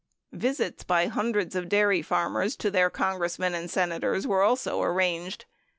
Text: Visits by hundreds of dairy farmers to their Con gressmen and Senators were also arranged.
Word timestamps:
Visits 0.33 0.83
by 0.83 1.05
hundreds 1.05 1.53
of 1.53 1.69
dairy 1.69 2.01
farmers 2.01 2.55
to 2.55 2.71
their 2.71 2.89
Con 2.89 3.19
gressmen 3.19 3.53
and 3.53 3.69
Senators 3.69 4.25
were 4.25 4.41
also 4.41 4.81
arranged. 4.81 5.45